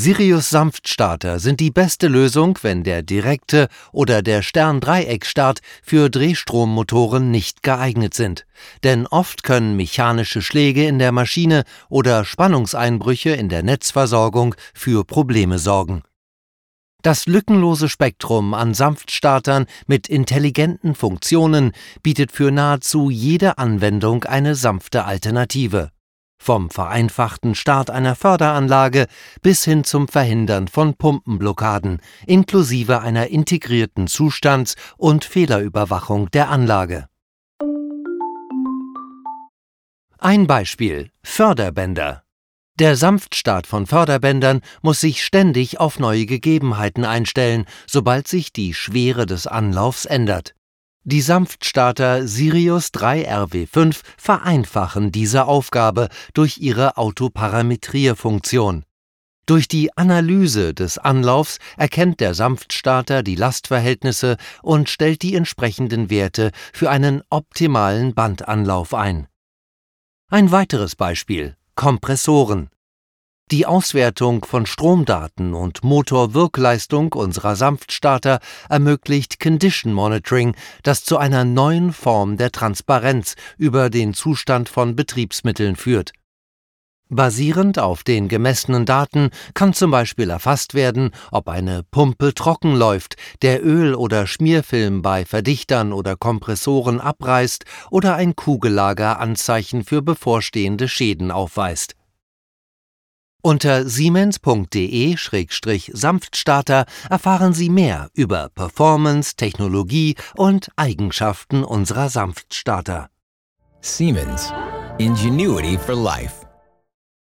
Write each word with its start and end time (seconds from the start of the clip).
Sirius 0.00 0.50
Sanftstarter 0.50 1.40
sind 1.40 1.58
die 1.58 1.72
beste 1.72 2.06
Lösung, 2.06 2.56
wenn 2.62 2.84
der 2.84 3.02
direkte 3.02 3.66
oder 3.90 4.22
der 4.22 4.42
Stern-Dreieckstart 4.42 5.58
für 5.82 6.08
Drehstrommotoren 6.08 7.32
nicht 7.32 7.64
geeignet 7.64 8.14
sind. 8.14 8.46
Denn 8.84 9.08
oft 9.08 9.42
können 9.42 9.74
mechanische 9.74 10.40
Schläge 10.40 10.86
in 10.86 11.00
der 11.00 11.10
Maschine 11.10 11.64
oder 11.88 12.24
Spannungseinbrüche 12.24 13.30
in 13.30 13.48
der 13.48 13.64
Netzversorgung 13.64 14.54
für 14.72 15.04
Probleme 15.04 15.58
sorgen. 15.58 16.04
Das 17.02 17.26
lückenlose 17.26 17.88
Spektrum 17.88 18.54
an 18.54 18.74
Sanftstartern 18.74 19.66
mit 19.88 20.06
intelligenten 20.06 20.94
Funktionen 20.94 21.72
bietet 22.04 22.30
für 22.30 22.52
nahezu 22.52 23.10
jede 23.10 23.58
Anwendung 23.58 24.22
eine 24.22 24.54
sanfte 24.54 25.06
Alternative 25.06 25.90
vom 26.38 26.70
vereinfachten 26.70 27.54
Start 27.54 27.90
einer 27.90 28.14
Förderanlage 28.14 29.06
bis 29.42 29.64
hin 29.64 29.84
zum 29.84 30.08
Verhindern 30.08 30.68
von 30.68 30.94
Pumpenblockaden 30.94 32.00
inklusive 32.26 33.00
einer 33.00 33.28
integrierten 33.28 34.06
Zustands- 34.06 34.76
und 34.96 35.24
Fehlerüberwachung 35.24 36.30
der 36.30 36.48
Anlage. 36.48 37.08
Ein 40.18 40.46
Beispiel 40.46 41.10
Förderbänder. 41.22 42.24
Der 42.78 42.96
Sanftstart 42.96 43.66
von 43.66 43.86
Förderbändern 43.86 44.62
muss 44.82 45.00
sich 45.00 45.24
ständig 45.24 45.80
auf 45.80 45.98
neue 45.98 46.26
Gegebenheiten 46.26 47.04
einstellen, 47.04 47.66
sobald 47.86 48.28
sich 48.28 48.52
die 48.52 48.72
Schwere 48.72 49.26
des 49.26 49.46
Anlaufs 49.48 50.04
ändert. 50.04 50.54
Die 51.10 51.22
Sanftstarter 51.22 52.28
Sirius 52.28 52.92
3 52.92 53.32
RW5 53.34 54.02
vereinfachen 54.18 55.10
diese 55.10 55.46
Aufgabe 55.46 56.10
durch 56.34 56.58
ihre 56.58 56.98
Autoparametrierfunktion. 56.98 58.84
Durch 59.46 59.68
die 59.68 59.96
Analyse 59.96 60.74
des 60.74 60.98
Anlaufs 60.98 61.60
erkennt 61.78 62.20
der 62.20 62.34
Sanftstarter 62.34 63.22
die 63.22 63.36
Lastverhältnisse 63.36 64.36
und 64.60 64.90
stellt 64.90 65.22
die 65.22 65.34
entsprechenden 65.34 66.10
Werte 66.10 66.50
für 66.74 66.90
einen 66.90 67.22
optimalen 67.30 68.12
Bandanlauf 68.12 68.92
ein. 68.92 69.28
Ein 70.28 70.50
weiteres 70.50 70.94
Beispiel 70.94 71.56
Kompressoren 71.74 72.68
die 73.50 73.66
Auswertung 73.66 74.44
von 74.44 74.66
Stromdaten 74.66 75.54
und 75.54 75.82
Motorwirkleistung 75.82 77.12
unserer 77.12 77.56
Sanftstarter 77.56 78.40
ermöglicht 78.68 79.40
Condition 79.40 79.92
Monitoring, 79.92 80.54
das 80.82 81.04
zu 81.04 81.16
einer 81.18 81.44
neuen 81.44 81.92
Form 81.92 82.36
der 82.36 82.52
Transparenz 82.52 83.36
über 83.56 83.90
den 83.90 84.14
Zustand 84.14 84.68
von 84.68 84.96
Betriebsmitteln 84.96 85.76
führt. 85.76 86.12
Basierend 87.10 87.78
auf 87.78 88.04
den 88.04 88.28
gemessenen 88.28 88.84
Daten 88.84 89.30
kann 89.54 89.72
zum 89.72 89.90
Beispiel 89.90 90.28
erfasst 90.28 90.74
werden, 90.74 91.12
ob 91.32 91.48
eine 91.48 91.82
Pumpe 91.90 92.34
trocken 92.34 92.76
läuft, 92.76 93.16
der 93.40 93.64
Öl- 93.64 93.94
oder 93.94 94.26
Schmierfilm 94.26 95.00
bei 95.00 95.24
Verdichtern 95.24 95.94
oder 95.94 96.16
Kompressoren 96.16 97.00
abreißt 97.00 97.64
oder 97.90 98.14
ein 98.16 98.36
Kugellager 98.36 99.20
Anzeichen 99.20 99.84
für 99.84 100.02
bevorstehende 100.02 100.86
Schäden 100.86 101.30
aufweist. 101.30 101.97
Unter 103.40 103.88
siemens.de-sanftstarter 103.88 106.86
erfahren 107.08 107.52
Sie 107.52 107.70
mehr 107.70 108.08
über 108.12 108.48
Performance, 108.48 109.36
Technologie 109.36 110.16
und 110.34 110.72
Eigenschaften 110.74 111.62
unserer 111.62 112.08
Sanftstarter. 112.08 113.10
Siemens. 113.80 114.52
Ingenuity 114.98 115.78
for 115.78 115.94
Life. 115.94 116.47